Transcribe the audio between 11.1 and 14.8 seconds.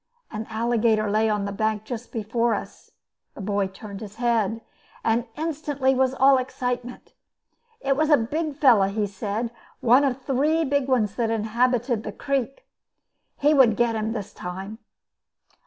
that inhabited the creek. He would get him this time.